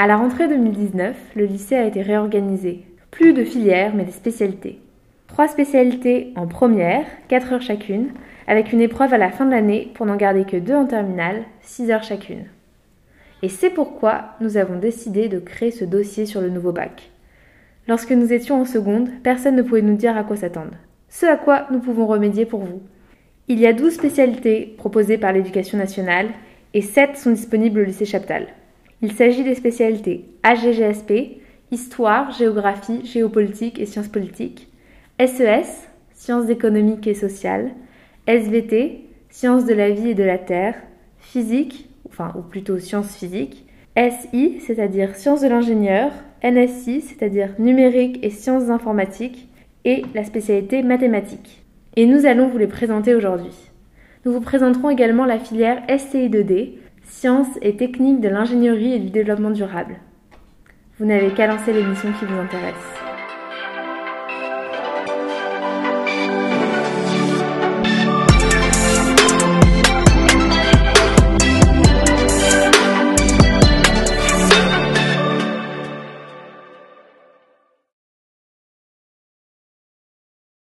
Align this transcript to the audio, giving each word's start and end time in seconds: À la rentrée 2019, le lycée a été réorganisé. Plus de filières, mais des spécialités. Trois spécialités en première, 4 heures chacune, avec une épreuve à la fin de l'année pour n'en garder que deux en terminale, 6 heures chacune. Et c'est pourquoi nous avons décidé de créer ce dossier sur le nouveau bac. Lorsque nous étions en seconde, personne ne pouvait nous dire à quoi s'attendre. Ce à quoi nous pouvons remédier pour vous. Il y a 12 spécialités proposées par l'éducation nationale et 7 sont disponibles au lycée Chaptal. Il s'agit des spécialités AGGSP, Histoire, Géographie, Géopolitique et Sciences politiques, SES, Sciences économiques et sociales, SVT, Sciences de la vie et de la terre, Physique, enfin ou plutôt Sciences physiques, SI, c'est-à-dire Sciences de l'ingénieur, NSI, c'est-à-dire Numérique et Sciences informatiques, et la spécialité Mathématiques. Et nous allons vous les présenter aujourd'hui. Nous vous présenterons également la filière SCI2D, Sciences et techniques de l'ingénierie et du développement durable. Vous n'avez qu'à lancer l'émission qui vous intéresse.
À 0.00 0.06
la 0.06 0.16
rentrée 0.16 0.46
2019, 0.46 1.16
le 1.34 1.44
lycée 1.44 1.74
a 1.74 1.84
été 1.84 2.02
réorganisé. 2.02 2.84
Plus 3.10 3.32
de 3.32 3.42
filières, 3.42 3.94
mais 3.96 4.04
des 4.04 4.12
spécialités. 4.12 4.78
Trois 5.26 5.48
spécialités 5.48 6.32
en 6.36 6.46
première, 6.46 7.04
4 7.26 7.52
heures 7.52 7.62
chacune, 7.62 8.12
avec 8.46 8.72
une 8.72 8.80
épreuve 8.80 9.12
à 9.12 9.18
la 9.18 9.32
fin 9.32 9.44
de 9.44 9.50
l'année 9.50 9.90
pour 9.94 10.06
n'en 10.06 10.14
garder 10.14 10.44
que 10.44 10.56
deux 10.56 10.76
en 10.76 10.86
terminale, 10.86 11.42
6 11.62 11.90
heures 11.90 12.04
chacune. 12.04 12.44
Et 13.42 13.48
c'est 13.48 13.70
pourquoi 13.70 14.36
nous 14.40 14.56
avons 14.56 14.78
décidé 14.78 15.28
de 15.28 15.40
créer 15.40 15.72
ce 15.72 15.84
dossier 15.84 16.26
sur 16.26 16.40
le 16.40 16.48
nouveau 16.48 16.70
bac. 16.70 17.10
Lorsque 17.88 18.12
nous 18.12 18.34
étions 18.34 18.60
en 18.60 18.64
seconde, 18.66 19.08
personne 19.22 19.56
ne 19.56 19.62
pouvait 19.62 19.80
nous 19.80 19.96
dire 19.96 20.14
à 20.14 20.22
quoi 20.22 20.36
s'attendre. 20.36 20.74
Ce 21.08 21.24
à 21.24 21.36
quoi 21.38 21.66
nous 21.70 21.78
pouvons 21.78 22.06
remédier 22.06 22.44
pour 22.44 22.60
vous. 22.60 22.82
Il 23.48 23.58
y 23.58 23.66
a 23.66 23.72
12 23.72 23.94
spécialités 23.94 24.74
proposées 24.76 25.16
par 25.16 25.32
l'éducation 25.32 25.78
nationale 25.78 26.28
et 26.74 26.82
7 26.82 27.16
sont 27.16 27.30
disponibles 27.30 27.80
au 27.80 27.84
lycée 27.84 28.04
Chaptal. 28.04 28.48
Il 29.00 29.12
s'agit 29.12 29.42
des 29.42 29.54
spécialités 29.54 30.26
AGGSP, 30.42 31.40
Histoire, 31.70 32.30
Géographie, 32.32 33.06
Géopolitique 33.06 33.78
et 33.78 33.86
Sciences 33.86 34.08
politiques, 34.08 34.68
SES, 35.18 35.88
Sciences 36.12 36.50
économiques 36.50 37.06
et 37.06 37.14
sociales, 37.14 37.70
SVT, 38.26 39.06
Sciences 39.30 39.64
de 39.64 39.72
la 39.72 39.90
vie 39.90 40.10
et 40.10 40.14
de 40.14 40.24
la 40.24 40.36
terre, 40.36 40.74
Physique, 41.20 41.88
enfin 42.06 42.34
ou 42.36 42.42
plutôt 42.42 42.78
Sciences 42.78 43.16
physiques, 43.16 43.64
SI, 43.96 44.60
c'est-à-dire 44.60 45.16
Sciences 45.16 45.40
de 45.40 45.48
l'ingénieur, 45.48 46.12
NSI, 46.42 47.00
c'est-à-dire 47.02 47.50
Numérique 47.58 48.18
et 48.22 48.30
Sciences 48.30 48.70
informatiques, 48.70 49.48
et 49.84 50.04
la 50.14 50.24
spécialité 50.24 50.82
Mathématiques. 50.82 51.64
Et 51.96 52.06
nous 52.06 52.26
allons 52.26 52.48
vous 52.48 52.58
les 52.58 52.66
présenter 52.66 53.14
aujourd'hui. 53.14 53.54
Nous 54.24 54.32
vous 54.32 54.40
présenterons 54.40 54.90
également 54.90 55.24
la 55.24 55.38
filière 55.38 55.82
SCI2D, 55.88 56.72
Sciences 57.04 57.58
et 57.62 57.76
techniques 57.76 58.20
de 58.20 58.28
l'ingénierie 58.28 58.92
et 58.94 58.98
du 58.98 59.10
développement 59.10 59.50
durable. 59.50 59.96
Vous 60.98 61.06
n'avez 61.06 61.30
qu'à 61.30 61.46
lancer 61.46 61.72
l'émission 61.72 62.10
qui 62.18 62.24
vous 62.24 62.38
intéresse. 62.38 63.17